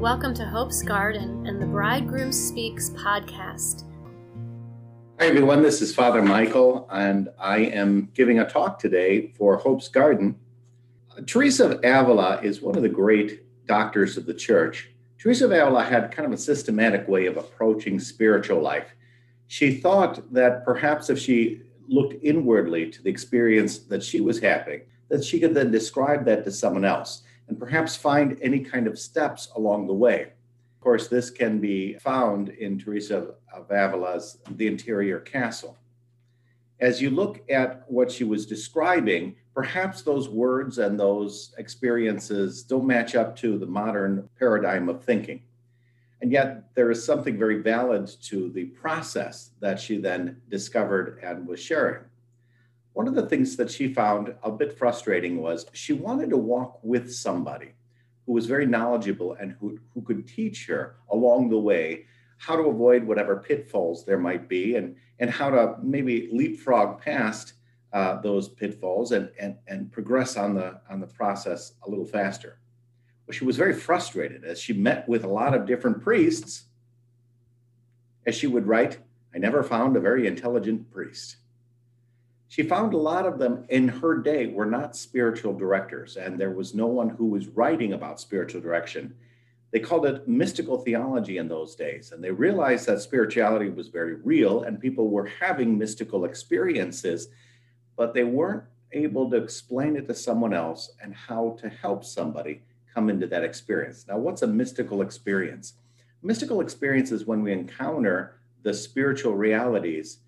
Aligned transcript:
Welcome 0.00 0.34
to 0.34 0.44
Hope's 0.44 0.82
Garden 0.82 1.46
and 1.46 1.60
the 1.60 1.64
Bridegroom 1.64 2.30
Speaks 2.30 2.90
podcast. 2.90 3.84
Hi, 5.18 5.26
everyone. 5.26 5.62
This 5.62 5.80
is 5.80 5.94
Father 5.94 6.20
Michael, 6.20 6.86
and 6.92 7.30
I 7.38 7.60
am 7.60 8.10
giving 8.12 8.38
a 8.38 8.46
talk 8.46 8.78
today 8.78 9.32
for 9.38 9.56
Hope's 9.56 9.88
Garden. 9.88 10.38
Teresa 11.24 11.70
of 11.70 11.72
Avila 11.82 12.42
is 12.42 12.60
one 12.60 12.76
of 12.76 12.82
the 12.82 12.90
great 12.90 13.66
doctors 13.66 14.18
of 14.18 14.26
the 14.26 14.34
church. 14.34 14.90
Teresa 15.18 15.46
of 15.46 15.52
Avila 15.52 15.82
had 15.82 16.12
kind 16.12 16.26
of 16.26 16.32
a 16.32 16.42
systematic 16.42 17.08
way 17.08 17.24
of 17.24 17.38
approaching 17.38 17.98
spiritual 17.98 18.60
life. 18.60 18.94
She 19.46 19.76
thought 19.76 20.30
that 20.30 20.62
perhaps 20.66 21.08
if 21.08 21.18
she 21.18 21.62
looked 21.88 22.22
inwardly 22.22 22.90
to 22.90 23.02
the 23.02 23.08
experience 23.08 23.78
that 23.78 24.02
she 24.02 24.20
was 24.20 24.40
having, 24.40 24.82
that 25.08 25.24
she 25.24 25.40
could 25.40 25.54
then 25.54 25.70
describe 25.70 26.26
that 26.26 26.44
to 26.44 26.52
someone 26.52 26.84
else 26.84 27.22
and 27.48 27.58
perhaps 27.58 27.96
find 27.96 28.38
any 28.42 28.60
kind 28.60 28.86
of 28.86 28.98
steps 28.98 29.48
along 29.56 29.86
the 29.86 29.94
way. 29.94 30.22
Of 30.22 30.80
course, 30.80 31.08
this 31.08 31.30
can 31.30 31.58
be 31.58 31.94
found 31.94 32.50
in 32.50 32.78
Teresa 32.78 33.34
of 33.52 33.70
Avila's 33.70 34.38
The 34.50 34.66
Interior 34.66 35.20
Castle. 35.20 35.76
As 36.80 37.00
you 37.00 37.10
look 37.10 37.42
at 37.50 37.90
what 37.90 38.10
she 38.10 38.24
was 38.24 38.44
describing, 38.44 39.36
perhaps 39.54 40.02
those 40.02 40.28
words 40.28 40.78
and 40.78 41.00
those 41.00 41.54
experiences 41.56 42.62
don't 42.62 42.86
match 42.86 43.14
up 43.14 43.34
to 43.36 43.58
the 43.58 43.66
modern 43.66 44.28
paradigm 44.38 44.88
of 44.88 45.02
thinking. 45.02 45.42
And 46.20 46.32
yet, 46.32 46.74
there 46.74 46.90
is 46.90 47.04
something 47.04 47.38
very 47.38 47.60
valid 47.62 48.10
to 48.24 48.50
the 48.50 48.66
process 48.66 49.50
that 49.60 49.80
she 49.80 49.98
then 49.98 50.40
discovered 50.48 51.18
and 51.22 51.46
was 51.46 51.60
sharing. 51.60 52.02
One 52.96 53.08
of 53.08 53.14
the 53.14 53.26
things 53.26 53.56
that 53.56 53.70
she 53.70 53.92
found 53.92 54.34
a 54.42 54.50
bit 54.50 54.72
frustrating 54.72 55.42
was 55.42 55.66
she 55.74 55.92
wanted 55.92 56.30
to 56.30 56.38
walk 56.38 56.78
with 56.82 57.14
somebody 57.14 57.74
who 58.24 58.32
was 58.32 58.46
very 58.46 58.64
knowledgeable 58.64 59.34
and 59.34 59.52
who, 59.60 59.78
who 59.92 60.00
could 60.00 60.26
teach 60.26 60.64
her 60.68 60.96
along 61.10 61.50
the 61.50 61.58
way 61.58 62.06
how 62.38 62.56
to 62.56 62.62
avoid 62.62 63.04
whatever 63.04 63.36
pitfalls 63.36 64.06
there 64.06 64.16
might 64.16 64.48
be 64.48 64.76
and, 64.76 64.96
and 65.18 65.28
how 65.28 65.50
to 65.50 65.76
maybe 65.82 66.30
leapfrog 66.32 66.98
past 66.98 67.52
uh, 67.92 68.18
those 68.22 68.48
pitfalls 68.48 69.12
and, 69.12 69.30
and, 69.38 69.56
and 69.68 69.92
progress 69.92 70.38
on 70.38 70.54
the, 70.54 70.80
on 70.88 70.98
the 70.98 71.06
process 71.06 71.74
a 71.86 71.90
little 71.90 72.06
faster. 72.06 72.60
Well, 73.26 73.34
she 73.36 73.44
was 73.44 73.58
very 73.58 73.74
frustrated 73.74 74.42
as 74.42 74.58
she 74.58 74.72
met 74.72 75.06
with 75.06 75.22
a 75.22 75.28
lot 75.28 75.52
of 75.52 75.66
different 75.66 76.00
priests. 76.00 76.64
As 78.26 78.34
she 78.34 78.46
would 78.46 78.66
write, 78.66 79.00
I 79.34 79.38
never 79.38 79.62
found 79.62 79.98
a 79.98 80.00
very 80.00 80.26
intelligent 80.26 80.90
priest 80.90 81.36
she 82.48 82.62
found 82.62 82.94
a 82.94 82.98
lot 82.98 83.26
of 83.26 83.38
them 83.38 83.64
in 83.68 83.88
her 83.88 84.16
day 84.18 84.46
were 84.46 84.66
not 84.66 84.96
spiritual 84.96 85.52
directors, 85.52 86.16
and 86.16 86.38
there 86.38 86.52
was 86.52 86.74
no 86.74 86.86
one 86.86 87.08
who 87.08 87.26
was 87.26 87.48
writing 87.48 87.92
about 87.92 88.20
spiritual 88.20 88.60
direction. 88.60 89.14
They 89.72 89.80
called 89.80 90.06
it 90.06 90.28
mystical 90.28 90.78
theology 90.78 91.38
in 91.38 91.48
those 91.48 91.74
days, 91.74 92.12
and 92.12 92.22
they 92.22 92.30
realized 92.30 92.86
that 92.86 93.00
spirituality 93.00 93.68
was 93.68 93.88
very 93.88 94.14
real 94.14 94.62
and 94.62 94.80
people 94.80 95.08
were 95.08 95.26
having 95.26 95.76
mystical 95.76 96.24
experiences, 96.24 97.28
but 97.96 98.14
they 98.14 98.24
weren't 98.24 98.62
able 98.92 99.28
to 99.30 99.36
explain 99.36 99.96
it 99.96 100.06
to 100.06 100.14
someone 100.14 100.54
else 100.54 100.92
and 101.02 101.14
how 101.14 101.56
to 101.60 101.68
help 101.68 102.04
somebody 102.04 102.62
come 102.94 103.10
into 103.10 103.26
that 103.26 103.44
experience. 103.44 104.06
Now, 104.08 104.18
what's 104.18 104.42
a 104.42 104.46
mystical 104.46 105.02
experience? 105.02 105.74
Mystical 106.22 106.60
experience 106.60 107.10
is 107.10 107.26
when 107.26 107.42
we 107.42 107.52
encounter 107.52 108.36
the 108.62 108.72
spiritual 108.72 109.34
realities 109.34 110.18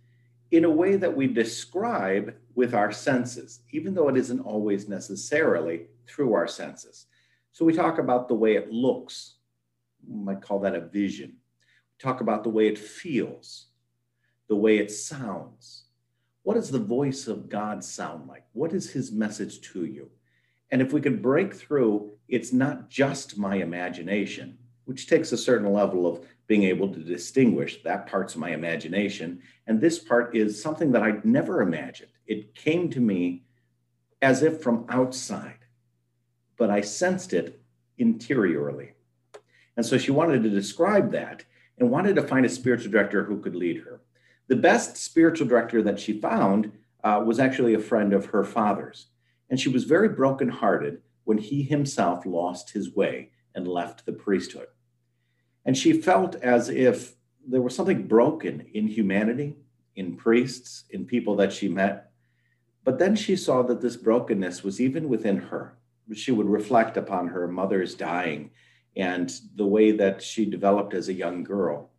in 0.50 0.64
a 0.64 0.70
way 0.70 0.96
that 0.96 1.14
we 1.14 1.26
describe 1.26 2.34
with 2.54 2.74
our 2.74 2.90
senses, 2.90 3.60
even 3.70 3.94
though 3.94 4.08
it 4.08 4.16
isn't 4.16 4.40
always 4.40 4.88
necessarily 4.88 5.86
through 6.06 6.32
our 6.32 6.48
senses. 6.48 7.06
So 7.52 7.64
we 7.64 7.72
talk 7.72 7.98
about 7.98 8.28
the 8.28 8.34
way 8.34 8.56
it 8.56 8.70
looks, 8.70 9.34
we 10.06 10.22
might 10.22 10.42
call 10.42 10.60
that 10.60 10.74
a 10.74 10.80
vision. 10.80 11.30
We 11.30 12.02
talk 12.02 12.20
about 12.20 12.44
the 12.44 12.50
way 12.50 12.68
it 12.68 12.78
feels, 12.78 13.66
the 14.48 14.56
way 14.56 14.78
it 14.78 14.90
sounds. 14.90 15.84
What 16.42 16.54
does 16.54 16.70
the 16.70 16.78
voice 16.78 17.26
of 17.26 17.48
God 17.48 17.84
sound 17.84 18.26
like? 18.26 18.44
What 18.52 18.72
is 18.72 18.90
his 18.90 19.12
message 19.12 19.60
to 19.72 19.84
you? 19.84 20.10
And 20.70 20.80
if 20.80 20.92
we 20.92 21.00
could 21.00 21.20
break 21.20 21.54
through, 21.54 22.12
it's 22.28 22.52
not 22.52 22.88
just 22.88 23.38
my 23.38 23.56
imagination, 23.56 24.58
which 24.84 25.06
takes 25.06 25.32
a 25.32 25.36
certain 25.36 25.72
level 25.72 26.06
of 26.06 26.24
being 26.48 26.64
able 26.64 26.92
to 26.92 26.98
distinguish 26.98 27.82
that 27.82 28.06
part's 28.06 28.34
my 28.34 28.50
imagination. 28.50 29.40
And 29.66 29.80
this 29.80 29.98
part 29.98 30.34
is 30.34 30.60
something 30.60 30.90
that 30.92 31.02
I'd 31.02 31.24
never 31.24 31.60
imagined. 31.60 32.10
It 32.26 32.54
came 32.54 32.90
to 32.90 33.00
me 33.00 33.44
as 34.20 34.42
if 34.42 34.60
from 34.60 34.86
outside, 34.88 35.58
but 36.56 36.70
I 36.70 36.80
sensed 36.80 37.32
it 37.34 37.60
interiorly. 37.98 38.92
And 39.76 39.84
so 39.84 39.98
she 39.98 40.10
wanted 40.10 40.42
to 40.42 40.50
describe 40.50 41.12
that 41.12 41.44
and 41.78 41.90
wanted 41.90 42.16
to 42.16 42.22
find 42.22 42.44
a 42.44 42.48
spiritual 42.48 42.90
director 42.90 43.24
who 43.24 43.40
could 43.40 43.54
lead 43.54 43.82
her. 43.82 44.00
The 44.48 44.56
best 44.56 44.96
spiritual 44.96 45.46
director 45.46 45.82
that 45.82 46.00
she 46.00 46.18
found 46.18 46.72
uh, 47.04 47.22
was 47.24 47.38
actually 47.38 47.74
a 47.74 47.78
friend 47.78 48.12
of 48.12 48.26
her 48.26 48.42
father's. 48.42 49.08
And 49.50 49.60
she 49.60 49.68
was 49.68 49.84
very 49.84 50.08
brokenhearted 50.08 51.02
when 51.24 51.38
he 51.38 51.62
himself 51.62 52.24
lost 52.26 52.70
his 52.70 52.94
way 52.94 53.30
and 53.54 53.68
left 53.68 54.06
the 54.06 54.12
priesthood. 54.12 54.68
And 55.68 55.76
she 55.76 55.92
felt 55.92 56.34
as 56.36 56.70
if 56.70 57.12
there 57.46 57.60
was 57.60 57.76
something 57.76 58.06
broken 58.06 58.68
in 58.72 58.86
humanity, 58.88 59.54
in 59.96 60.16
priests, 60.16 60.84
in 60.88 61.04
people 61.04 61.36
that 61.36 61.52
she 61.52 61.68
met. 61.68 62.10
But 62.84 62.98
then 62.98 63.14
she 63.14 63.36
saw 63.36 63.60
that 63.64 63.82
this 63.82 63.94
brokenness 63.94 64.64
was 64.64 64.80
even 64.80 65.10
within 65.10 65.36
her. 65.36 65.76
She 66.14 66.32
would 66.32 66.48
reflect 66.48 66.96
upon 66.96 67.28
her 67.28 67.46
mother's 67.46 67.94
dying 67.94 68.52
and 68.96 69.30
the 69.56 69.66
way 69.66 69.90
that 69.90 70.22
she 70.22 70.46
developed 70.46 70.94
as 70.94 71.10
a 71.10 71.12
young 71.12 71.44
girl. 71.44 71.90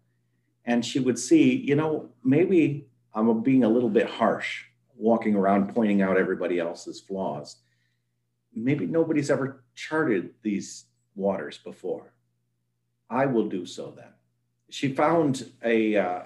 And 0.65 0.83
she 0.83 0.99
would 0.99 1.19
see, 1.19 1.55
you 1.55 1.75
know, 1.75 2.09
maybe 2.23 2.87
I'm 3.13 3.43
being 3.43 3.63
a 3.63 3.69
little 3.69 3.91
bit 3.91 4.09
harsh, 4.09 4.63
walking 4.97 5.35
around 5.35 5.75
pointing 5.75 6.01
out 6.01 6.17
everybody 6.17 6.57
else's 6.57 7.01
flaws. 7.01 7.57
Maybe 8.51 8.87
nobody's 8.87 9.29
ever 9.29 9.63
charted 9.75 10.31
these 10.41 10.85
waters 11.13 11.59
before. 11.59 12.13
I 13.09 13.25
will 13.25 13.49
do 13.49 13.65
so 13.65 13.93
then. 13.95 14.13
She 14.69 14.93
found 14.93 15.51
a 15.63 15.97
uh, 15.97 16.21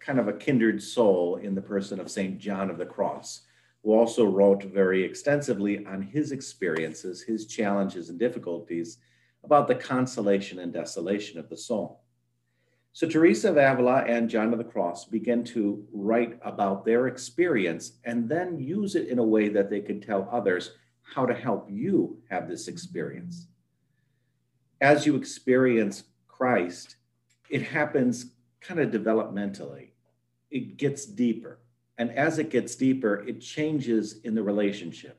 kind 0.00 0.20
of 0.20 0.28
a 0.28 0.32
kindred 0.32 0.82
soul 0.82 1.36
in 1.36 1.54
the 1.54 1.62
person 1.62 1.98
of 1.98 2.10
St. 2.10 2.38
John 2.38 2.70
of 2.70 2.78
the 2.78 2.86
Cross, 2.86 3.42
who 3.82 3.92
also 3.92 4.26
wrote 4.26 4.64
very 4.64 5.02
extensively 5.02 5.86
on 5.86 6.02
his 6.02 6.32
experiences, 6.32 7.22
his 7.22 7.46
challenges 7.46 8.10
and 8.10 8.18
difficulties 8.18 8.98
about 9.44 9.68
the 9.68 9.74
consolation 9.74 10.58
and 10.58 10.72
desolation 10.72 11.38
of 11.38 11.48
the 11.48 11.56
soul. 11.56 12.02
So 12.92 13.06
Teresa 13.06 13.50
of 13.50 13.58
Avila 13.58 14.04
and 14.04 14.28
John 14.28 14.52
of 14.52 14.58
the 14.58 14.64
Cross 14.64 15.06
began 15.06 15.44
to 15.44 15.86
write 15.92 16.38
about 16.42 16.84
their 16.84 17.06
experience 17.06 17.92
and 18.04 18.28
then 18.28 18.58
use 18.58 18.94
it 18.94 19.08
in 19.08 19.18
a 19.18 19.24
way 19.24 19.48
that 19.50 19.70
they 19.70 19.80
could 19.80 20.02
tell 20.02 20.28
others 20.32 20.72
how 21.02 21.26
to 21.26 21.34
help 21.34 21.68
you 21.70 22.18
have 22.30 22.48
this 22.48 22.68
experience. 22.68 23.46
As 24.80 25.06
you 25.06 25.14
experience 25.14 26.04
Christ, 26.36 26.96
it 27.48 27.62
happens 27.62 28.32
kind 28.60 28.80
of 28.80 28.90
developmentally. 28.90 29.90
It 30.50 30.76
gets 30.76 31.06
deeper. 31.06 31.58
And 31.98 32.10
as 32.12 32.38
it 32.38 32.50
gets 32.50 32.74
deeper, 32.74 33.24
it 33.26 33.40
changes 33.40 34.20
in 34.24 34.34
the 34.34 34.42
relationship. 34.42 35.18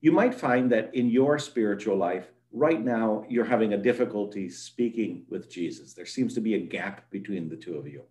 You 0.00 0.12
might 0.12 0.34
find 0.34 0.70
that 0.72 0.94
in 0.94 1.08
your 1.08 1.38
spiritual 1.38 1.96
life, 1.96 2.30
right 2.52 2.82
now, 2.82 3.24
you're 3.28 3.44
having 3.44 3.72
a 3.72 3.78
difficulty 3.78 4.48
speaking 4.48 5.24
with 5.28 5.50
Jesus. 5.50 5.94
There 5.94 6.06
seems 6.06 6.34
to 6.34 6.40
be 6.40 6.54
a 6.54 6.66
gap 6.66 7.10
between 7.10 7.48
the 7.48 7.56
two 7.56 7.76
of 7.76 7.86
you. 7.86 8.02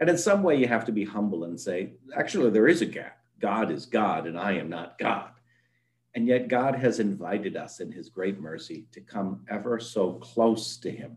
And 0.00 0.08
in 0.10 0.18
some 0.18 0.42
way, 0.42 0.56
you 0.56 0.66
have 0.66 0.84
to 0.86 0.92
be 0.92 1.04
humble 1.04 1.44
and 1.44 1.60
say, 1.60 1.92
actually, 2.16 2.50
there 2.50 2.68
is 2.68 2.82
a 2.82 2.86
gap. 2.86 3.18
God 3.40 3.70
is 3.70 3.86
God, 3.86 4.26
and 4.26 4.38
I 4.38 4.52
am 4.52 4.68
not 4.68 4.98
God. 4.98 5.30
And 6.14 6.26
yet, 6.26 6.48
God 6.48 6.74
has 6.74 6.98
invited 6.98 7.56
us 7.56 7.80
in 7.80 7.92
his 7.92 8.08
great 8.08 8.40
mercy 8.40 8.86
to 8.92 9.00
come 9.00 9.44
ever 9.48 9.78
so 9.78 10.14
close 10.14 10.76
to 10.78 10.90
him 10.90 11.16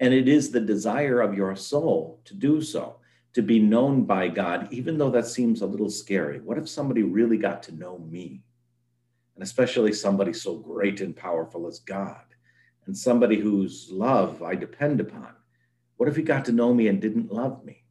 and 0.00 0.14
it 0.14 0.28
is 0.28 0.50
the 0.50 0.60
desire 0.60 1.20
of 1.20 1.34
your 1.34 1.56
soul 1.56 2.20
to 2.24 2.34
do 2.34 2.60
so, 2.60 2.96
to 3.34 3.42
be 3.42 3.58
known 3.58 4.04
by 4.04 4.28
God, 4.28 4.68
even 4.70 4.98
though 4.98 5.10
that 5.10 5.26
seems 5.26 5.60
a 5.60 5.66
little 5.66 5.90
scary. 5.90 6.40
What 6.40 6.58
if 6.58 6.68
somebody 6.68 7.02
really 7.02 7.36
got 7.36 7.62
to 7.64 7.74
know 7.74 7.98
me? 7.98 8.42
And 9.34 9.42
especially 9.42 9.92
somebody 9.92 10.32
so 10.32 10.56
great 10.56 11.00
and 11.00 11.14
powerful 11.14 11.66
as 11.66 11.80
God, 11.80 12.24
and 12.86 12.96
somebody 12.96 13.38
whose 13.38 13.88
love 13.90 14.42
I 14.42 14.54
depend 14.54 15.00
upon. 15.00 15.34
What 15.96 16.08
if 16.08 16.16
he 16.16 16.22
got 16.22 16.44
to 16.46 16.52
know 16.52 16.72
me 16.72 16.88
and 16.88 17.00
didn't 17.00 17.32
love 17.32 17.64
me? 17.64 17.84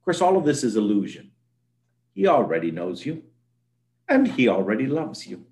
Of 0.00 0.04
course, 0.04 0.20
all 0.20 0.36
of 0.36 0.44
this 0.44 0.64
is 0.64 0.76
illusion. 0.76 1.30
He 2.14 2.26
already 2.26 2.70
knows 2.70 3.06
you, 3.06 3.22
and 4.08 4.26
he 4.26 4.48
already 4.48 4.86
loves 4.86 5.26
you, 5.26 5.46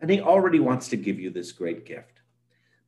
and 0.00 0.10
he 0.10 0.20
already 0.20 0.60
wants 0.60 0.88
to 0.88 0.96
give 0.96 1.18
you 1.18 1.30
this 1.30 1.50
great 1.50 1.84
gift. 1.84 2.20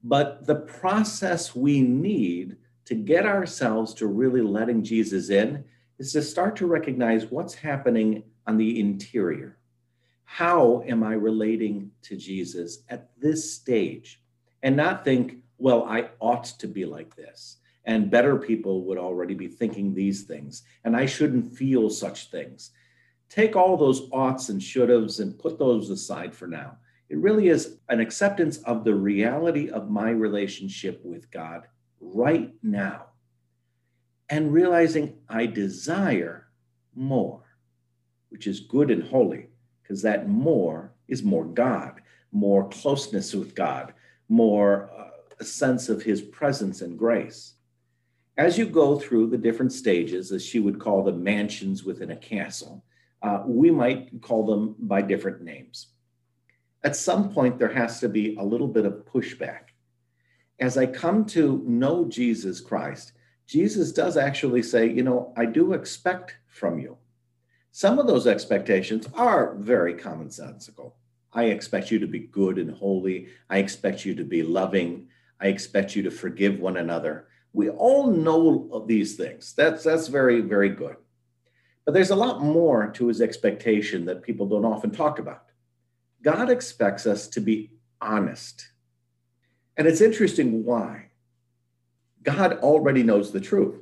But 0.02 0.46
the 0.46 0.56
process 0.56 1.54
we 1.54 1.80
need 1.80 2.56
to 2.86 2.94
get 2.94 3.26
ourselves 3.26 3.94
to 3.94 4.06
really 4.06 4.40
letting 4.40 4.82
Jesus 4.82 5.30
in 5.30 5.64
is 5.98 6.12
to 6.12 6.22
start 6.22 6.56
to 6.56 6.66
recognize 6.66 7.26
what's 7.26 7.54
happening 7.54 8.22
on 8.46 8.56
the 8.56 8.80
interior. 8.80 9.58
How 10.24 10.82
am 10.86 11.02
I 11.02 11.12
relating 11.12 11.90
to 12.02 12.16
Jesus 12.16 12.84
at 12.88 13.10
this 13.18 13.52
stage? 13.52 14.22
And 14.62 14.76
not 14.76 15.04
think, 15.04 15.36
well, 15.58 15.84
I 15.84 16.10
ought 16.20 16.44
to 16.44 16.66
be 16.66 16.84
like 16.84 17.14
this. 17.16 17.58
And 17.84 18.10
better 18.10 18.36
people 18.36 18.84
would 18.84 18.98
already 18.98 19.34
be 19.34 19.48
thinking 19.48 19.92
these 19.92 20.22
things. 20.22 20.62
And 20.84 20.96
I 20.96 21.06
shouldn't 21.06 21.52
feel 21.56 21.90
such 21.90 22.30
things. 22.30 22.70
Take 23.28 23.56
all 23.56 23.76
those 23.76 24.08
oughts 24.12 24.48
and 24.48 24.62
should 24.62 24.88
haves 24.88 25.20
and 25.20 25.38
put 25.38 25.58
those 25.58 25.90
aside 25.90 26.34
for 26.34 26.46
now. 26.46 26.76
It 27.10 27.18
really 27.18 27.48
is 27.48 27.76
an 27.88 27.98
acceptance 27.98 28.58
of 28.58 28.84
the 28.84 28.94
reality 28.94 29.68
of 29.68 29.90
my 29.90 30.10
relationship 30.10 31.04
with 31.04 31.28
God 31.32 31.66
right 32.00 32.54
now 32.62 33.06
and 34.30 34.52
realizing 34.52 35.18
I 35.28 35.46
desire 35.46 36.46
more, 36.94 37.42
which 38.28 38.46
is 38.46 38.60
good 38.60 38.92
and 38.92 39.02
holy, 39.02 39.48
because 39.82 40.02
that 40.02 40.28
more 40.28 40.92
is 41.08 41.24
more 41.24 41.44
God, 41.44 42.00
more 42.30 42.68
closeness 42.68 43.34
with 43.34 43.56
God, 43.56 43.92
more 44.28 44.88
uh, 44.96 45.08
a 45.40 45.44
sense 45.44 45.88
of 45.88 46.02
his 46.04 46.22
presence 46.22 46.80
and 46.80 46.96
grace. 46.96 47.54
As 48.38 48.56
you 48.56 48.66
go 48.66 48.96
through 48.96 49.26
the 49.30 49.36
different 49.36 49.72
stages, 49.72 50.30
as 50.30 50.44
she 50.44 50.60
would 50.60 50.78
call 50.78 51.02
them 51.02 51.24
mansions 51.24 51.82
within 51.82 52.12
a 52.12 52.16
castle, 52.16 52.84
uh, 53.22 53.42
we 53.44 53.72
might 53.72 54.22
call 54.22 54.46
them 54.46 54.76
by 54.78 55.02
different 55.02 55.42
names. 55.42 55.88
At 56.82 56.96
some 56.96 57.30
point, 57.32 57.58
there 57.58 57.72
has 57.72 58.00
to 58.00 58.08
be 58.08 58.36
a 58.36 58.44
little 58.44 58.68
bit 58.68 58.86
of 58.86 59.04
pushback. 59.04 59.70
As 60.58 60.78
I 60.78 60.86
come 60.86 61.24
to 61.26 61.62
know 61.66 62.06
Jesus 62.06 62.60
Christ, 62.60 63.12
Jesus 63.46 63.92
does 63.92 64.16
actually 64.16 64.62
say, 64.62 64.88
you 64.88 65.02
know, 65.02 65.32
I 65.36 65.44
do 65.44 65.72
expect 65.72 66.36
from 66.46 66.78
you. 66.78 66.96
Some 67.72 67.98
of 67.98 68.06
those 68.06 68.26
expectations 68.26 69.08
are 69.14 69.54
very 69.56 69.94
commonsensical. 69.94 70.92
I 71.32 71.44
expect 71.44 71.90
you 71.90 71.98
to 72.00 72.06
be 72.06 72.20
good 72.20 72.58
and 72.58 72.70
holy. 72.70 73.28
I 73.48 73.58
expect 73.58 74.04
you 74.04 74.14
to 74.16 74.24
be 74.24 74.42
loving. 74.42 75.08
I 75.40 75.48
expect 75.48 75.94
you 75.94 76.02
to 76.02 76.10
forgive 76.10 76.58
one 76.58 76.76
another. 76.76 77.28
We 77.52 77.70
all 77.70 78.10
know 78.10 78.84
these 78.86 79.16
things. 79.16 79.54
That's 79.54 79.84
that's 79.84 80.08
very 80.08 80.40
very 80.40 80.70
good. 80.70 80.96
But 81.84 81.94
there's 81.94 82.10
a 82.10 82.16
lot 82.16 82.42
more 82.42 82.88
to 82.92 83.08
his 83.08 83.20
expectation 83.20 84.04
that 84.06 84.22
people 84.22 84.46
don't 84.46 84.64
often 84.64 84.90
talk 84.90 85.18
about. 85.18 85.49
God 86.22 86.50
expects 86.50 87.06
us 87.06 87.28
to 87.28 87.40
be 87.40 87.70
honest. 88.00 88.68
And 89.76 89.86
it's 89.86 90.00
interesting 90.00 90.64
why. 90.64 91.06
God 92.22 92.58
already 92.58 93.02
knows 93.02 93.32
the 93.32 93.40
truth. 93.40 93.76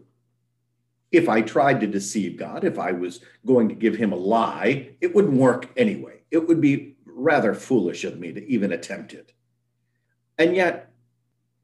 If 1.11 1.29
I 1.29 1.41
tried 1.41 1.81
to 1.81 1.87
deceive 1.87 2.37
God, 2.37 2.65
if 2.65 2.79
I 2.79 2.93
was 2.93 3.21
going 3.47 3.69
to 3.69 3.75
give 3.75 3.97
him 3.97 4.13
a 4.13 4.17
lie, 4.17 4.91
it 5.01 5.15
wouldn't 5.15 5.35
work 5.35 5.71
anyway. 5.77 6.21
It 6.31 6.47
would 6.47 6.61
be 6.61 6.97
rather 7.07 7.55
foolish 7.55 8.05
of 8.05 8.21
me 8.21 8.33
to 8.33 8.47
even 8.47 8.73
attempt 8.73 9.15
it. 9.15 9.33
And 10.37 10.55
yet, 10.55 10.93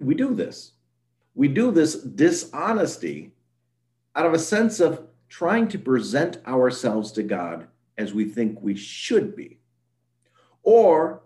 we 0.01 0.15
do 0.15 0.35
this. 0.35 0.73
We 1.35 1.49
do 1.49 1.71
this 1.71 1.95
dishonesty 1.95 3.33
out 4.17 4.27
of 4.27 4.33
a 4.33 4.39
sense 4.39 4.81
of 4.81 5.07
trying 5.29 5.69
to 5.69 5.79
present 5.79 6.39
ourselves 6.47 7.13
to 7.13 7.23
God 7.23 7.69
as 7.99 8.15
we 8.15 8.25
think 8.25 8.61
we 8.61 8.75
should 8.75 9.37
be, 9.37 9.59
or 10.65 11.23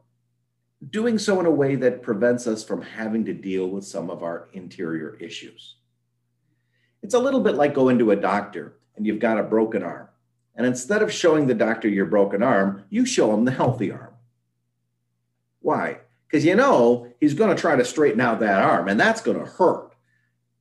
doing 0.90 1.18
so 1.18 1.40
in 1.40 1.46
a 1.46 1.50
way 1.50 1.74
that 1.76 2.02
prevents 2.02 2.46
us 2.46 2.62
from 2.62 2.82
having 2.82 3.24
to 3.24 3.34
deal 3.34 3.68
with 3.68 3.84
some 3.84 4.10
of 4.10 4.22
our 4.22 4.48
interior 4.52 5.16
issues. 5.16 5.76
It's 7.02 7.14
a 7.14 7.18
little 7.18 7.40
bit 7.40 7.54
like 7.54 7.74
going 7.74 7.98
to 7.98 8.10
a 8.10 8.16
doctor 8.16 8.76
and 8.96 9.06
you've 9.06 9.20
got 9.20 9.38
a 9.38 9.42
broken 9.42 9.82
arm. 9.82 10.08
And 10.54 10.66
instead 10.66 11.02
of 11.02 11.12
showing 11.12 11.46
the 11.46 11.54
doctor 11.54 11.88
your 11.88 12.06
broken 12.06 12.42
arm, 12.42 12.84
you 12.90 13.06
show 13.06 13.32
him 13.32 13.44
the 13.44 13.52
healthy 13.52 13.92
arm. 13.92 14.14
Why? 15.60 15.98
Because 16.26 16.44
you 16.44 16.56
know 16.56 17.12
he's 17.20 17.34
going 17.34 17.54
to 17.54 17.60
try 17.60 17.76
to 17.76 17.84
straighten 17.84 18.20
out 18.20 18.40
that 18.40 18.62
arm 18.62 18.88
and 18.88 18.98
that's 18.98 19.20
going 19.20 19.38
to 19.38 19.46
hurt. 19.46 19.94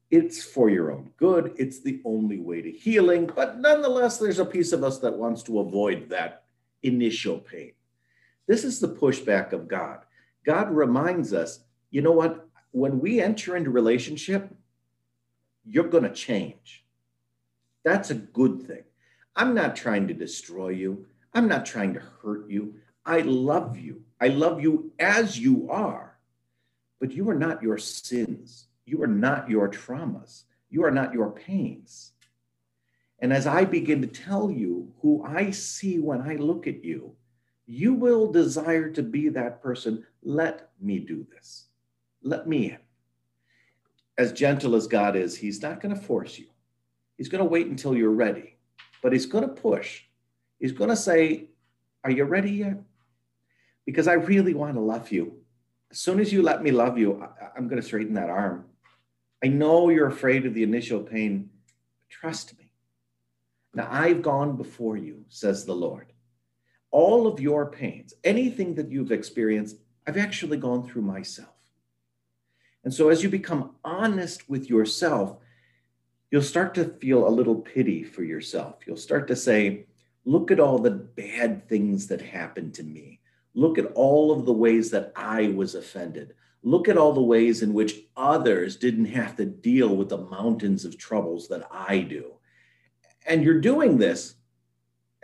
It's 0.09 0.43
for 0.43 0.69
your 0.69 0.91
own 0.91 1.11
good. 1.17 1.53
It's 1.57 1.81
the 1.81 2.01
only 2.05 2.39
way 2.39 2.61
to 2.61 2.71
healing. 2.71 3.29
But 3.35 3.59
nonetheless, 3.59 4.17
there's 4.17 4.39
a 4.39 4.45
piece 4.45 4.71
of 4.71 4.83
us 4.83 4.99
that 4.99 5.17
wants 5.17 5.43
to 5.43 5.59
avoid 5.59 6.09
that 6.09 6.43
initial 6.81 7.39
pain. 7.39 7.73
This 8.47 8.63
is 8.63 8.79
the 8.79 8.87
pushback 8.87 9.51
of 9.51 9.67
God. 9.67 9.99
God 10.45 10.71
reminds 10.71 11.33
us, 11.33 11.59
you 11.91 12.01
know 12.01 12.13
what? 12.13 12.47
When 12.71 12.99
we 12.99 13.21
enter 13.21 13.55
into 13.55 13.69
relationship, 13.69 14.53
you're 15.65 15.89
going 15.89 16.03
to 16.03 16.13
change. 16.13 16.85
That's 17.83 18.09
a 18.09 18.15
good 18.15 18.63
thing. 18.63 18.83
I'm 19.35 19.53
not 19.53 19.75
trying 19.75 20.07
to 20.07 20.13
destroy 20.13 20.69
you. 20.69 21.05
I'm 21.33 21.47
not 21.47 21.65
trying 21.65 21.93
to 21.93 22.01
hurt 22.21 22.49
you. 22.49 22.75
I 23.05 23.19
love 23.21 23.77
you. 23.77 24.03
I 24.19 24.29
love 24.29 24.61
you 24.61 24.91
as 24.99 25.37
you 25.37 25.69
are. 25.69 26.17
But 26.99 27.11
you 27.11 27.29
are 27.29 27.35
not 27.35 27.61
your 27.61 27.77
sins. 27.77 28.67
You 28.85 29.03
are 29.03 29.07
not 29.07 29.49
your 29.49 29.69
traumas. 29.69 30.43
You 30.69 30.83
are 30.85 30.91
not 30.91 31.13
your 31.13 31.31
pains. 31.31 32.13
And 33.19 33.33
as 33.33 33.47
I 33.47 33.65
begin 33.65 34.01
to 34.01 34.07
tell 34.07 34.49
you 34.49 34.93
who 35.01 35.23
I 35.23 35.51
see 35.51 35.99
when 35.99 36.21
I 36.21 36.35
look 36.35 36.67
at 36.67 36.83
you, 36.83 37.15
you 37.67 37.93
will 37.93 38.31
desire 38.31 38.89
to 38.91 39.03
be 39.03 39.27
that 39.29 39.61
person. 39.61 40.05
Let 40.23 40.69
me 40.79 40.99
do 40.99 41.27
this. 41.29 41.65
Let 42.23 42.47
me 42.47 42.71
in. 42.71 42.79
As 44.17 44.31
gentle 44.31 44.75
as 44.75 44.87
God 44.87 45.15
is, 45.15 45.37
He's 45.37 45.61
not 45.61 45.81
going 45.81 45.93
to 45.93 46.01
force 46.01 46.39
you. 46.39 46.47
He's 47.17 47.27
going 47.27 47.43
to 47.43 47.49
wait 47.49 47.67
until 47.67 47.95
you're 47.95 48.09
ready, 48.09 48.55
but 49.03 49.11
He's 49.11 49.25
going 49.25 49.43
to 49.43 49.53
push. 49.53 50.03
He's 50.59 50.71
going 50.71 50.89
to 50.89 50.95
say, 50.95 51.49
Are 52.03 52.09
you 52.09 52.23
ready 52.23 52.51
yet? 52.51 52.77
Because 53.85 54.07
I 54.07 54.13
really 54.13 54.53
want 54.53 54.73
to 54.75 54.79
love 54.79 55.11
you. 55.11 55.41
As 55.91 55.99
soon 55.99 56.19
as 56.19 56.31
you 56.31 56.41
let 56.41 56.63
me 56.63 56.71
love 56.71 56.97
you, 56.97 57.21
I- 57.21 57.57
am 57.57 57.67
going 57.67 57.81
to 57.81 57.87
straighten 57.87 58.15
that 58.15 58.29
arm. 58.29 58.65
I 59.43 59.47
know 59.49 59.89
you're 59.89 60.07
afraid 60.07 60.45
of 60.45 60.53
the 60.53 60.63
initial 60.63 61.01
pain. 61.01 61.49
Trust 62.09 62.57
me. 62.57 62.71
Now 63.73 63.87
I've 63.91 64.21
gone 64.21 64.57
before 64.57 64.97
you, 64.97 65.25
says 65.27 65.65
the 65.65 65.75
Lord 65.75 66.11
all 66.91 67.27
of 67.27 67.39
your 67.39 67.65
pains, 67.65 68.13
anything 68.23 68.75
that 68.75 68.91
you've 68.91 69.11
experienced, 69.11 69.77
I've 70.05 70.17
actually 70.17 70.57
gone 70.57 70.87
through 70.87 71.01
myself. 71.01 71.49
And 72.83 72.93
so 72.93 73.09
as 73.09 73.21
you 73.21 73.29
become 73.29 73.75
honest 73.83 74.49
with 74.49 74.69
yourself, 74.69 75.37
you'll 76.31 76.41
start 76.41 76.73
to 76.75 76.85
feel 76.85 77.27
a 77.27 77.29
little 77.29 77.55
pity 77.55 78.03
for 78.03 78.23
yourself. 78.23 78.77
You'll 78.85 78.97
start 78.97 79.27
to 79.27 79.35
say, 79.35 79.85
look 80.23 80.51
at 80.51 80.59
all 80.59 80.79
the 80.79 80.91
bad 80.91 81.67
things 81.67 82.07
that 82.07 82.21
happened 82.21 82.73
to 82.75 82.83
me. 82.83 83.19
Look 83.53 83.77
at 83.77 83.91
all 83.93 84.31
of 84.31 84.45
the 84.45 84.53
ways 84.53 84.91
that 84.91 85.11
I 85.15 85.47
was 85.47 85.75
offended. 85.75 86.33
Look 86.63 86.87
at 86.87 86.97
all 86.97 87.13
the 87.13 87.21
ways 87.21 87.61
in 87.61 87.73
which 87.73 87.95
others 88.15 88.75
didn't 88.75 89.05
have 89.05 89.35
to 89.37 89.45
deal 89.45 89.95
with 89.95 90.09
the 90.09 90.17
mountains 90.17 90.85
of 90.85 90.97
troubles 90.97 91.47
that 91.49 91.67
I 91.71 91.99
do. 91.99 92.33
And 93.25 93.43
you're 93.43 93.59
doing 93.59 93.97
this 93.97 94.35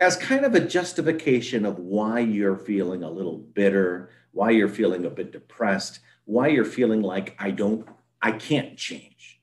as 0.00 0.16
kind 0.16 0.44
of 0.44 0.54
a 0.54 0.60
justification 0.60 1.64
of 1.64 1.78
why 1.78 2.20
you're 2.20 2.56
feeling 2.56 3.02
a 3.02 3.10
little 3.10 3.38
bitter, 3.38 4.10
why 4.32 4.50
you're 4.50 4.68
feeling 4.68 5.04
a 5.04 5.10
bit 5.10 5.32
depressed, 5.32 6.00
why 6.24 6.48
you're 6.48 6.64
feeling 6.64 7.02
like 7.02 7.36
I 7.38 7.50
don't, 7.50 7.86
I 8.20 8.32
can't 8.32 8.76
change. 8.76 9.40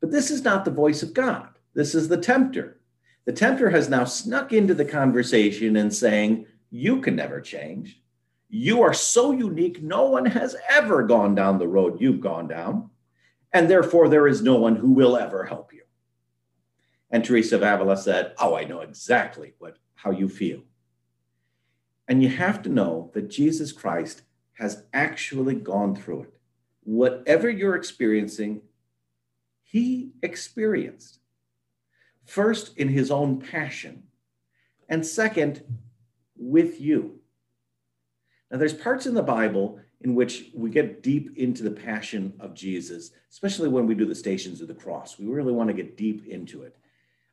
But 0.00 0.10
this 0.12 0.30
is 0.30 0.44
not 0.44 0.64
the 0.64 0.70
voice 0.70 1.02
of 1.02 1.14
God. 1.14 1.48
This 1.74 1.94
is 1.94 2.08
the 2.08 2.16
tempter. 2.16 2.80
The 3.24 3.32
tempter 3.32 3.70
has 3.70 3.88
now 3.88 4.04
snuck 4.04 4.52
into 4.52 4.74
the 4.74 4.84
conversation 4.84 5.76
and 5.76 5.92
saying, 5.92 6.46
You 6.70 7.00
can 7.00 7.16
never 7.16 7.40
change. 7.40 8.00
You 8.48 8.82
are 8.82 8.94
so 8.94 9.32
unique. 9.32 9.82
No 9.82 10.04
one 10.08 10.26
has 10.26 10.54
ever 10.70 11.02
gone 11.02 11.34
down 11.34 11.58
the 11.58 11.66
road 11.66 12.00
you've 12.00 12.20
gone 12.20 12.46
down. 12.46 12.90
And 13.52 13.68
therefore, 13.68 14.08
there 14.08 14.28
is 14.28 14.42
no 14.42 14.56
one 14.56 14.76
who 14.76 14.92
will 14.92 15.16
ever 15.16 15.44
help 15.44 15.72
you. 15.72 15.82
And 17.10 17.24
Teresa 17.24 17.56
of 17.56 17.62
Avila 17.62 17.96
said, 17.96 18.34
Oh, 18.38 18.56
I 18.56 18.64
know 18.64 18.80
exactly 18.80 19.54
what, 19.58 19.78
how 19.94 20.10
you 20.10 20.28
feel. 20.28 20.62
And 22.08 22.22
you 22.22 22.28
have 22.28 22.62
to 22.62 22.68
know 22.68 23.10
that 23.14 23.30
Jesus 23.30 23.72
Christ 23.72 24.22
has 24.54 24.84
actually 24.92 25.54
gone 25.54 25.94
through 25.94 26.22
it. 26.22 26.34
Whatever 26.84 27.50
you're 27.50 27.74
experiencing, 27.74 28.62
he 29.62 30.12
experienced. 30.22 31.18
First, 32.24 32.76
in 32.76 32.88
his 32.88 33.10
own 33.10 33.40
passion, 33.40 34.04
and 34.88 35.04
second, 35.04 35.62
with 36.36 36.80
you. 36.80 37.20
Now, 38.50 38.58
there's 38.58 38.72
parts 38.72 39.06
in 39.06 39.14
the 39.14 39.22
Bible 39.22 39.80
in 40.02 40.14
which 40.14 40.50
we 40.54 40.70
get 40.70 41.02
deep 41.02 41.36
into 41.36 41.62
the 41.62 41.70
passion 41.70 42.32
of 42.38 42.54
Jesus, 42.54 43.10
especially 43.30 43.68
when 43.68 43.86
we 43.86 43.94
do 43.94 44.06
the 44.06 44.14
stations 44.14 44.60
of 44.60 44.68
the 44.68 44.74
cross. 44.74 45.18
We 45.18 45.26
really 45.26 45.52
want 45.52 45.68
to 45.68 45.74
get 45.74 45.96
deep 45.96 46.26
into 46.26 46.62
it. 46.62 46.76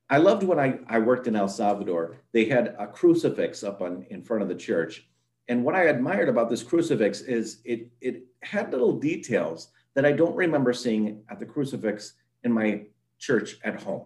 I 0.09 0.17
loved 0.17 0.43
when 0.43 0.59
I, 0.59 0.79
I 0.87 0.99
worked 0.99 1.27
in 1.27 1.35
El 1.35 1.47
Salvador, 1.47 2.17
they 2.33 2.45
had 2.45 2.75
a 2.77 2.87
crucifix 2.87 3.63
up 3.63 3.81
on 3.81 4.05
in 4.09 4.21
front 4.21 4.43
of 4.43 4.49
the 4.49 4.55
church. 4.55 5.07
And 5.47 5.63
what 5.63 5.75
I 5.75 5.85
admired 5.85 6.29
about 6.29 6.49
this 6.49 6.63
crucifix 6.63 7.21
is 7.21 7.61
it, 7.65 7.89
it 8.01 8.25
had 8.41 8.71
little 8.71 8.99
details 8.99 9.69
that 9.95 10.05
I 10.05 10.11
don't 10.11 10.35
remember 10.35 10.73
seeing 10.73 11.23
at 11.29 11.39
the 11.39 11.45
crucifix 11.45 12.13
in 12.43 12.51
my 12.51 12.83
church 13.19 13.57
at 13.63 13.81
home. 13.81 14.05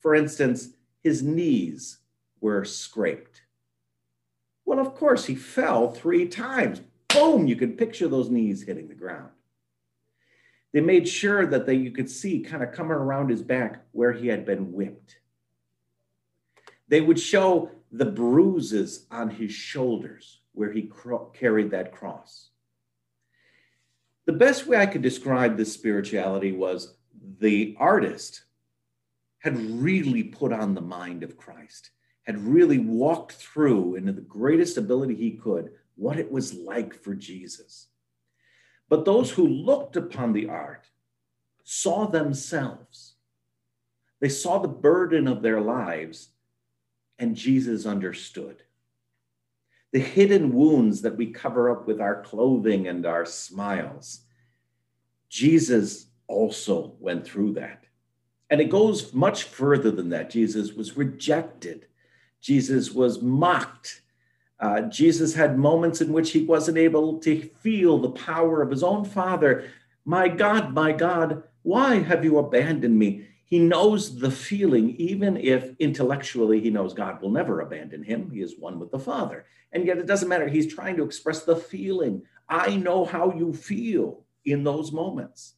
For 0.00 0.14
instance, 0.14 0.70
his 1.02 1.22
knees 1.22 1.98
were 2.40 2.64
scraped. 2.64 3.42
Well, 4.64 4.78
of 4.78 4.94
course, 4.94 5.26
he 5.26 5.34
fell 5.34 5.90
three 5.90 6.26
times. 6.26 6.80
Boom, 7.08 7.46
you 7.46 7.56
can 7.56 7.76
picture 7.76 8.08
those 8.08 8.30
knees 8.30 8.62
hitting 8.62 8.88
the 8.88 8.94
ground. 8.94 9.30
They 10.72 10.80
made 10.80 11.08
sure 11.08 11.46
that 11.46 11.66
they, 11.66 11.74
you 11.74 11.90
could 11.90 12.10
see 12.10 12.40
kind 12.40 12.62
of 12.62 12.72
coming 12.72 12.92
around 12.92 13.30
his 13.30 13.42
back 13.42 13.84
where 13.92 14.12
he 14.12 14.28
had 14.28 14.44
been 14.44 14.72
whipped. 14.72 15.16
They 16.88 17.00
would 17.00 17.18
show 17.18 17.70
the 17.92 18.06
bruises 18.06 19.06
on 19.10 19.30
his 19.30 19.52
shoulders 19.52 20.40
where 20.52 20.72
he 20.72 20.90
carried 21.34 21.70
that 21.70 21.92
cross. 21.92 22.50
The 24.26 24.32
best 24.32 24.66
way 24.66 24.76
I 24.76 24.86
could 24.86 25.02
describe 25.02 25.56
this 25.56 25.72
spirituality 25.72 26.52
was 26.52 26.94
the 27.40 27.76
artist 27.78 28.44
had 29.38 29.56
really 29.56 30.22
put 30.22 30.52
on 30.52 30.74
the 30.74 30.80
mind 30.80 31.22
of 31.22 31.36
Christ, 31.36 31.90
had 32.24 32.38
really 32.38 32.78
walked 32.78 33.32
through 33.32 33.96
into 33.96 34.12
the 34.12 34.20
greatest 34.20 34.76
ability 34.76 35.14
he 35.14 35.32
could 35.32 35.70
what 35.96 36.18
it 36.18 36.30
was 36.30 36.54
like 36.54 36.94
for 36.94 37.14
Jesus. 37.14 37.88
But 38.90 39.04
those 39.04 39.30
who 39.30 39.46
looked 39.46 39.96
upon 39.96 40.34
the 40.34 40.48
art 40.48 40.88
saw 41.62 42.06
themselves. 42.06 43.14
They 44.20 44.28
saw 44.28 44.58
the 44.58 44.68
burden 44.68 45.28
of 45.28 45.40
their 45.40 45.60
lives, 45.60 46.30
and 47.18 47.36
Jesus 47.36 47.86
understood. 47.86 48.64
The 49.92 50.00
hidden 50.00 50.52
wounds 50.52 51.02
that 51.02 51.16
we 51.16 51.28
cover 51.30 51.70
up 51.70 51.86
with 51.86 52.00
our 52.00 52.22
clothing 52.22 52.88
and 52.88 53.06
our 53.06 53.24
smiles. 53.24 54.22
Jesus 55.28 56.06
also 56.26 56.94
went 56.98 57.24
through 57.24 57.54
that. 57.54 57.84
And 58.50 58.60
it 58.60 58.70
goes 58.70 59.14
much 59.14 59.44
further 59.44 59.92
than 59.92 60.08
that. 60.08 60.30
Jesus 60.30 60.72
was 60.72 60.96
rejected, 60.96 61.86
Jesus 62.40 62.90
was 62.90 63.22
mocked. 63.22 64.02
Uh, 64.60 64.82
Jesus 64.82 65.34
had 65.34 65.58
moments 65.58 66.02
in 66.02 66.12
which 66.12 66.32
he 66.32 66.44
wasn't 66.44 66.76
able 66.76 67.18
to 67.20 67.40
feel 67.62 67.98
the 67.98 68.10
power 68.10 68.60
of 68.60 68.70
his 68.70 68.82
own 68.82 69.04
Father. 69.04 69.64
My 70.04 70.28
God, 70.28 70.74
my 70.74 70.92
God, 70.92 71.42
why 71.62 71.96
have 71.96 72.24
you 72.24 72.38
abandoned 72.38 72.98
me? 72.98 73.26
He 73.46 73.58
knows 73.58 74.18
the 74.18 74.30
feeling, 74.30 74.94
even 74.96 75.36
if 75.36 75.74
intellectually 75.78 76.60
he 76.60 76.70
knows 76.70 76.94
God 76.94 77.20
will 77.20 77.30
never 77.30 77.60
abandon 77.60 78.02
him. 78.02 78.30
He 78.30 78.42
is 78.42 78.58
one 78.58 78.78
with 78.78 78.90
the 78.90 78.98
Father. 78.98 79.46
And 79.72 79.86
yet 79.86 79.98
it 79.98 80.06
doesn't 80.06 80.28
matter. 80.28 80.46
He's 80.46 80.72
trying 80.72 80.96
to 80.98 81.04
express 81.04 81.42
the 81.42 81.56
feeling. 81.56 82.22
I 82.48 82.76
know 82.76 83.04
how 83.04 83.32
you 83.32 83.52
feel 83.54 84.24
in 84.44 84.62
those 84.62 84.92
moments. 84.92 85.54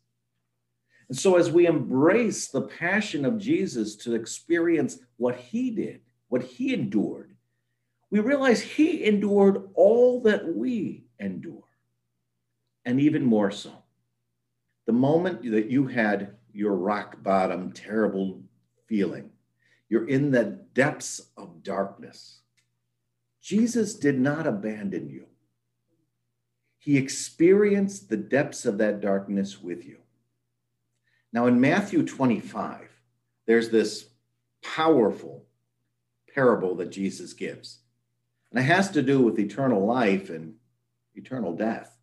And 1.08 1.18
so, 1.18 1.36
as 1.36 1.50
we 1.50 1.66
embrace 1.66 2.48
the 2.48 2.62
passion 2.62 3.26
of 3.26 3.38
Jesus 3.38 3.96
to 3.96 4.14
experience 4.14 4.98
what 5.16 5.36
he 5.36 5.70
did, 5.70 6.00
what 6.28 6.42
he 6.42 6.72
endured, 6.72 7.31
we 8.12 8.20
realize 8.20 8.60
he 8.60 9.06
endured 9.06 9.70
all 9.74 10.20
that 10.20 10.54
we 10.54 11.06
endure, 11.18 11.64
and 12.84 13.00
even 13.00 13.24
more 13.24 13.50
so. 13.50 13.72
The 14.84 14.92
moment 14.92 15.50
that 15.50 15.70
you 15.70 15.86
had 15.86 16.36
your 16.52 16.74
rock 16.74 17.22
bottom, 17.22 17.72
terrible 17.72 18.42
feeling, 18.86 19.30
you're 19.88 20.06
in 20.06 20.30
the 20.30 20.44
depths 20.74 21.22
of 21.38 21.62
darkness. 21.62 22.40
Jesus 23.40 23.94
did 23.94 24.20
not 24.20 24.46
abandon 24.46 25.08
you. 25.08 25.24
He 26.76 26.98
experienced 26.98 28.10
the 28.10 28.18
depths 28.18 28.66
of 28.66 28.76
that 28.76 29.00
darkness 29.00 29.62
with 29.62 29.86
you. 29.86 30.00
Now, 31.32 31.46
in 31.46 31.58
Matthew 31.58 32.04
25, 32.04 32.90
there's 33.46 33.70
this 33.70 34.08
powerful 34.62 35.46
parable 36.34 36.74
that 36.74 36.90
Jesus 36.90 37.32
gives, 37.32 37.78
and 38.52 38.60
it 38.60 38.68
has 38.68 38.90
to 38.90 39.02
do 39.02 39.20
with 39.22 39.38
eternal 39.38 39.86
life 39.86 40.28
and 40.28 40.54
eternal 41.14 41.54
death. 41.54 41.96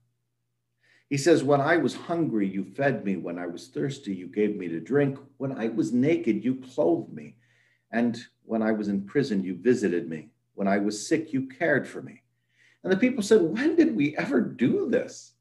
He 1.10 1.18
says, 1.18 1.44
When 1.44 1.62
I 1.62 1.78
was 1.78 1.96
hungry, 1.96 2.48
you 2.48 2.64
fed 2.64 3.06
me. 3.06 3.18
When 3.18 3.38
I 3.38 3.46
was 3.46 3.68
thirsty, 3.68 4.16
you 4.16 4.28
gave 4.28 4.56
me 4.56 4.68
to 4.68 4.80
drink. 4.80 5.20
When 5.38 5.52
I 5.52 5.68
was 5.68 5.94
naked, 5.94 6.44
you 6.44 6.56
clothed 6.56 7.14
me. 7.14 7.36
And 7.92 8.20
when 8.44 8.64
I 8.64 8.72
was 8.72 8.88
in 8.88 9.06
prison, 9.06 9.44
you 9.44 9.56
visited 9.56 10.10
me. 10.10 10.30
When 10.56 10.68
I 10.68 10.80
was 10.80 11.08
sick, 11.08 11.34
you 11.34 11.48
cared 11.48 11.88
for 11.88 12.02
me. 12.02 12.24
And 12.84 12.92
the 12.92 12.98
people 12.98 13.24
said, 13.24 13.42
When 13.42 13.76
did 13.76 13.96
we 13.96 14.18
ever 14.18 14.42
do 14.42 14.90
this? 14.90 15.34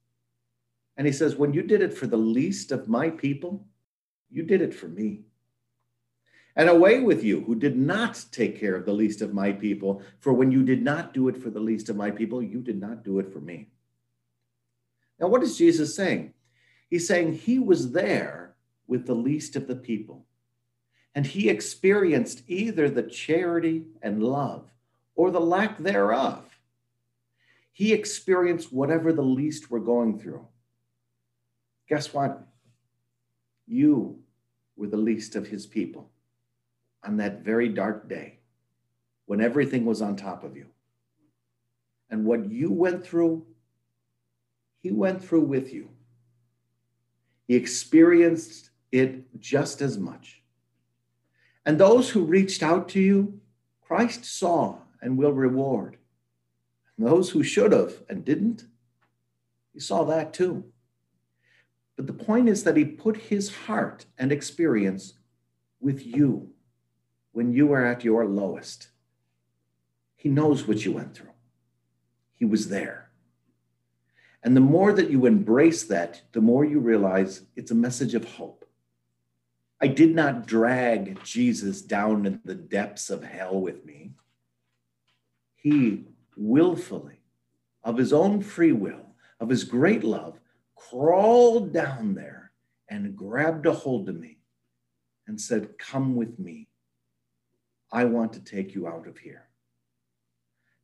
And 0.99 1.07
he 1.07 1.13
says, 1.13 1.37
When 1.37 1.55
you 1.55 1.63
did 1.63 1.81
it 1.81 1.95
for 1.95 2.07
the 2.07 2.17
least 2.19 2.71
of 2.71 2.89
my 2.89 3.09
people, 3.09 3.67
you 4.31 4.43
did 4.43 4.61
it 4.61 4.75
for 4.75 4.89
me. 4.89 5.23
And 6.59 6.69
away 6.69 6.99
with 6.99 7.23
you 7.23 7.43
who 7.43 7.55
did 7.55 7.77
not 7.77 8.25
take 8.33 8.59
care 8.59 8.75
of 8.75 8.85
the 8.85 8.93
least 8.93 9.23
of 9.23 9.33
my 9.33 9.53
people, 9.53 10.03
for 10.19 10.33
when 10.33 10.51
you 10.51 10.65
did 10.65 10.83
not 10.83 11.15
do 11.15 11.29
it 11.29 11.41
for 11.41 11.51
the 11.51 11.61
least 11.61 11.89
of 11.89 11.95
my 11.95 12.11
people, 12.11 12.43
you 12.43 12.61
did 12.61 12.81
not 12.81 13.05
do 13.05 13.21
it 13.21 13.33
for 13.33 13.39
me. 13.39 13.69
Now, 15.21 15.29
what 15.29 15.45
is 15.45 15.57
Jesus 15.57 15.95
saying? 15.95 16.35
He's 16.91 17.07
saying 17.07 17.35
he 17.35 17.61
was 17.61 17.93
there 17.93 18.57
with 18.89 19.07
the 19.07 19.15
least 19.15 19.55
of 19.55 19.69
the 19.69 19.77
people, 19.77 20.27
and 21.15 21.25
he 21.25 21.49
experienced 21.49 22.43
either 22.49 22.91
the 22.91 23.05
charity 23.05 23.85
and 24.03 24.21
love 24.21 24.69
or 25.15 25.31
the 25.31 25.41
lack 25.41 25.79
thereof. 25.79 26.45
He 27.71 27.93
experienced 27.93 28.73
whatever 28.73 29.13
the 29.13 29.23
least 29.23 29.71
were 29.71 29.79
going 29.79 30.19
through. 30.19 30.45
Guess 31.89 32.13
what? 32.13 32.49
You 33.69 34.19
were 34.77 34.89
the 34.89 34.97
least 34.97 35.37
of 35.37 35.47
his 35.47 35.65
people 35.65 36.11
on 37.05 37.17
that 37.19 37.45
very 37.45 37.69
dark 37.69 38.09
day 38.09 38.39
when 39.27 39.41
everything 39.41 39.85
was 39.85 40.03
on 40.03 40.17
top 40.17 40.45
of 40.45 40.57
you. 40.57 40.67
And 42.11 42.25
what 42.25 42.51
you 42.51 42.71
went 42.73 43.05
through, 43.05 43.47
he 44.81 44.91
went 44.91 45.23
through 45.23 45.43
with 45.43 45.73
you. 45.73 45.91
He 47.47 47.55
experienced 47.55 48.71
it 48.91 49.41
just 49.41 49.83
as 49.83 49.99
much. 49.99 50.43
And 51.67 51.79
those 51.79 52.11
who 52.11 52.25
reached 52.25 52.63
out 52.63 52.89
to 52.91 53.01
you, 53.01 53.41
Christ 53.83 54.25
saw 54.25 54.79
and 55.03 55.19
will 55.19 55.33
reward. 55.33 55.99
And 56.97 57.07
those 57.07 57.31
who 57.31 57.43
should 57.43 57.73
have 57.73 58.03
and 58.09 58.25
didn't, 58.25 58.65
he 59.73 59.81
saw 59.81 60.05
that 60.05 60.33
too. 60.33 60.65
But 61.97 62.07
the 62.07 62.13
point 62.13 62.49
is 62.49 62.65
that 62.65 62.77
he 62.77 62.85
put 62.85 63.17
his 63.17 63.55
heart 63.55 64.07
and 64.19 64.33
experience 64.33 65.15
with 65.81 66.07
you 66.07 66.51
when 67.39 67.53
you 67.53 67.69
were 67.69 67.87
at 67.87 68.03
your 68.03 68.27
lowest. 68.27 68.89
He 70.17 70.29
knows 70.29 70.67
what 70.67 70.85
you 70.85 70.91
went 70.91 71.15
through, 71.15 71.37
he 72.35 72.45
was 72.45 72.69
there. 72.69 73.11
And 74.43 74.57
the 74.57 74.61
more 74.61 74.93
that 74.93 75.09
you 75.09 75.25
embrace 75.25 75.85
that, 75.85 76.23
the 76.33 76.41
more 76.41 76.65
you 76.65 76.81
realize 76.81 77.43
it's 77.55 77.71
a 77.71 77.77
message 77.77 78.15
of 78.15 78.25
hope. 78.25 78.65
I 79.81 79.87
did 79.87 80.17
not 80.17 80.49
drag 80.49 81.23
Jesus 81.23 81.81
down 81.81 82.27
in 82.27 82.41
the 82.45 82.57
depths 82.57 83.09
of 83.09 83.23
hell 83.23 83.61
with 83.61 83.85
me. 83.85 84.15
He 85.55 86.07
willfully, 86.37 87.21
of 87.85 87.99
his 87.99 88.13
own 88.13 88.43
free 88.43 88.73
will, 88.73 89.15
of 89.39 89.49
his 89.49 89.63
great 89.63 90.03
love, 90.03 90.41
crawled 90.75 91.73
down 91.73 92.15
there 92.15 92.51
and 92.89 93.15
grabbed 93.15 93.67
a 93.67 93.73
hold 93.73 94.09
of 94.09 94.19
me 94.19 94.39
and 95.29 95.41
said, 95.41 95.79
Come 95.79 96.17
with 96.17 96.37
me. 96.41 96.68
I 97.91 98.05
want 98.05 98.33
to 98.35 98.41
take 98.41 98.75
you 98.75 98.87
out 98.87 99.07
of 99.07 99.19
here. 99.19 99.49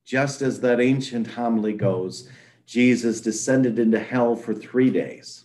Just 0.05 0.43
as 0.43 0.61
that 0.61 0.81
ancient 0.81 1.27
homily 1.27 1.73
goes, 1.73 2.29
Jesus 2.67 3.21
descended 3.21 3.79
into 3.79 3.99
hell 3.99 4.37
for 4.37 4.55
three 4.55 4.91
days. 4.91 5.45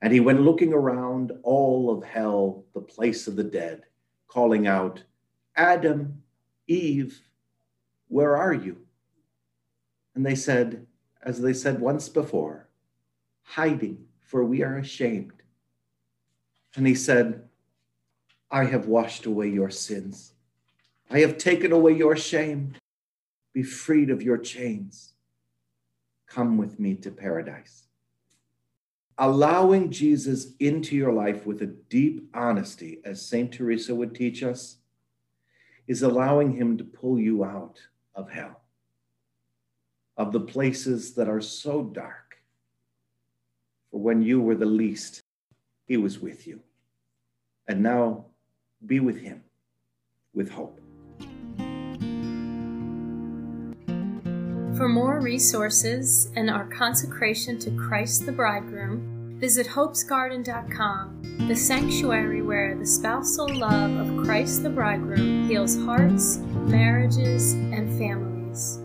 And 0.00 0.12
he 0.12 0.20
went 0.20 0.42
looking 0.42 0.72
around 0.72 1.32
all 1.42 1.90
of 1.90 2.04
hell, 2.04 2.64
the 2.74 2.80
place 2.80 3.26
of 3.26 3.36
the 3.36 3.44
dead, 3.44 3.82
calling 4.28 4.66
out, 4.66 5.02
Adam, 5.56 6.22
Eve, 6.68 7.20
where 8.06 8.36
are 8.36 8.52
you? 8.52 8.76
And 10.14 10.24
they 10.24 10.36
said, 10.36 10.86
as 11.22 11.40
they 11.40 11.52
said 11.52 11.80
once 11.80 12.08
before, 12.08 12.68
hiding, 13.42 14.06
for 14.20 14.44
we 14.44 14.62
are 14.62 14.78
ashamed. 14.78 15.32
And 16.76 16.86
he 16.86 16.94
said, 16.94 17.48
I 18.50 18.64
have 18.64 18.86
washed 18.86 19.26
away 19.26 19.48
your 19.48 19.70
sins. 19.70 20.32
I 21.10 21.20
have 21.20 21.38
taken 21.38 21.72
away 21.72 21.92
your 21.92 22.16
shame. 22.16 22.74
Be 23.54 23.62
freed 23.62 24.10
of 24.10 24.22
your 24.22 24.38
chains. 24.38 25.14
Come 26.26 26.58
with 26.58 26.78
me 26.78 26.94
to 26.96 27.10
paradise. 27.10 27.84
Allowing 29.16 29.90
Jesus 29.90 30.52
into 30.60 30.94
your 30.94 31.12
life 31.12 31.46
with 31.46 31.62
a 31.62 31.66
deep 31.66 32.28
honesty, 32.34 33.00
as 33.04 33.24
St. 33.24 33.50
Teresa 33.50 33.94
would 33.94 34.14
teach 34.14 34.42
us, 34.42 34.76
is 35.86 36.02
allowing 36.02 36.52
him 36.52 36.76
to 36.76 36.84
pull 36.84 37.18
you 37.18 37.44
out 37.44 37.80
of 38.14 38.30
hell, 38.30 38.60
of 40.16 40.32
the 40.32 40.40
places 40.40 41.14
that 41.14 41.28
are 41.28 41.40
so 41.40 41.82
dark 41.82 42.28
for 43.90 44.00
when 44.00 44.22
you 44.22 44.40
were 44.40 44.54
the 44.54 44.66
least, 44.66 45.22
he 45.86 45.96
was 45.96 46.18
with 46.18 46.46
you. 46.46 46.60
And 47.66 47.82
now 47.82 48.26
be 48.84 49.00
with 49.00 49.18
him 49.18 49.42
with 50.34 50.50
hope. 50.50 50.80
For 54.78 54.88
more 54.88 55.20
resources 55.20 56.30
and 56.36 56.48
our 56.48 56.64
consecration 56.66 57.58
to 57.58 57.70
Christ 57.72 58.24
the 58.24 58.32
Bridegroom, 58.32 59.18
Visit 59.38 59.68
hopesgarden.com, 59.68 61.46
the 61.46 61.54
sanctuary 61.54 62.42
where 62.42 62.74
the 62.74 62.84
spousal 62.84 63.48
love 63.48 63.92
of 63.92 64.24
Christ 64.24 64.64
the 64.64 64.70
bridegroom 64.70 65.48
heals 65.48 65.76
hearts, 65.76 66.38
marriages, 66.66 67.52
and 67.52 67.96
families. 67.96 68.80